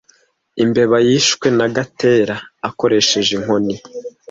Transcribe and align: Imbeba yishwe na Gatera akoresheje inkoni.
Imbeba 0.63 0.97
yishwe 1.07 1.47
na 1.57 1.67
Gatera 1.75 2.35
akoresheje 2.69 3.31
inkoni. 3.37 3.75